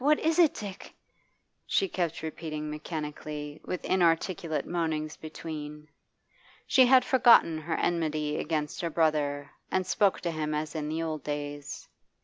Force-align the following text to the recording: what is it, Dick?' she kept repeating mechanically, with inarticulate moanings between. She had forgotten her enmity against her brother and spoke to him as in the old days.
what 0.01 0.19
is 0.19 0.39
it, 0.39 0.51
Dick?' 0.55 0.95
she 1.63 1.87
kept 1.87 2.23
repeating 2.23 2.67
mechanically, 2.67 3.61
with 3.63 3.85
inarticulate 3.85 4.65
moanings 4.65 5.15
between. 5.17 5.87
She 6.65 6.87
had 6.87 7.05
forgotten 7.05 7.59
her 7.59 7.75
enmity 7.75 8.39
against 8.39 8.81
her 8.81 8.89
brother 8.89 9.51
and 9.69 9.85
spoke 9.85 10.19
to 10.21 10.31
him 10.31 10.55
as 10.55 10.73
in 10.73 10.89
the 10.89 11.03
old 11.03 11.23
days. 11.23 11.87